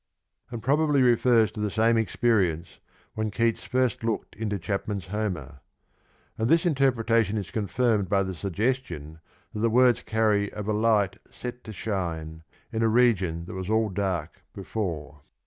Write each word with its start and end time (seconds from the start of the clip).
36 0.49 0.53
and 0.53 0.63
probably 0.63 1.03
refers 1.03 1.51
to 1.51 1.59
the 1.59 1.69
same 1.69 1.95
experience, 1.95 2.79
when 3.13 3.29
Keats 3.29 3.65
first 3.65 4.03
looked 4.03 4.35
into 4.35 4.57
Chapman's 4.57 5.05
Homer; 5.05 5.59
and 6.39 6.49
this 6.49 6.65
interpreta 6.65 7.23
tion 7.23 7.37
is 7.37 7.51
confirmed 7.51 8.09
by 8.09 8.23
the 8.23 8.33
suggestion 8.33 9.19
that 9.53 9.59
the 9.59 9.69
words 9.69 10.01
carry 10.01 10.51
of 10.53 10.67
a 10.67 10.73
light 10.73 11.17
set 11.29 11.63
to 11.65 11.71
shine 11.71 12.41
in 12.71 12.81
a 12.81 12.87
region 12.87 13.45
that 13.45 13.53
was 13.53 13.69
all 13.69 13.89
dark 13.89 14.41
before. 14.55 15.21